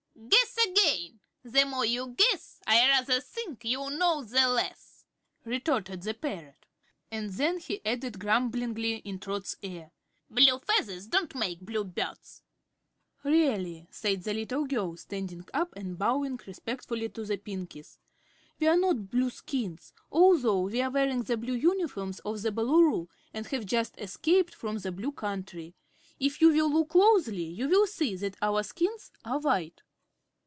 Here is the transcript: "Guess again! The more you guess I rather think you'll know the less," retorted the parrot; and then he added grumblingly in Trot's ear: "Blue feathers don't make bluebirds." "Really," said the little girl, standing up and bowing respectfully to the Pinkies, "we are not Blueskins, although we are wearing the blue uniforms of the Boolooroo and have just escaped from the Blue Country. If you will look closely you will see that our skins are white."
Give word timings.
"Guess 0.29 0.67
again! 0.71 1.19
The 1.43 1.65
more 1.65 1.85
you 1.85 2.09
guess 2.15 2.61
I 2.67 2.87
rather 2.87 3.19
think 3.19 3.65
you'll 3.65 3.89
know 3.89 4.23
the 4.23 4.47
less," 4.47 5.03
retorted 5.43 6.03
the 6.03 6.13
parrot; 6.13 6.67
and 7.11 7.31
then 7.31 7.57
he 7.59 7.83
added 7.83 8.19
grumblingly 8.19 8.97
in 8.97 9.17
Trot's 9.19 9.57
ear: 9.63 9.89
"Blue 10.29 10.59
feathers 10.59 11.07
don't 11.07 11.33
make 11.33 11.61
bluebirds." 11.61 12.43
"Really," 13.23 13.87
said 13.89 14.21
the 14.23 14.35
little 14.35 14.65
girl, 14.65 14.95
standing 14.95 15.45
up 15.55 15.73
and 15.75 15.97
bowing 15.97 16.39
respectfully 16.45 17.09
to 17.09 17.25
the 17.25 17.37
Pinkies, 17.37 17.97
"we 18.59 18.67
are 18.67 18.77
not 18.77 19.09
Blueskins, 19.09 19.91
although 20.11 20.61
we 20.61 20.81
are 20.83 20.91
wearing 20.91 21.23
the 21.23 21.35
blue 21.37 21.55
uniforms 21.55 22.19
of 22.19 22.43
the 22.43 22.51
Boolooroo 22.51 23.07
and 23.33 23.47
have 23.47 23.65
just 23.65 23.95
escaped 23.97 24.53
from 24.53 24.77
the 24.77 24.91
Blue 24.91 25.11
Country. 25.11 25.73
If 26.19 26.39
you 26.41 26.49
will 26.53 26.71
look 26.71 26.89
closely 26.89 27.43
you 27.45 27.67
will 27.67 27.87
see 27.87 28.15
that 28.17 28.37
our 28.41 28.61
skins 28.63 29.11
are 29.25 29.39
white." 29.39 29.81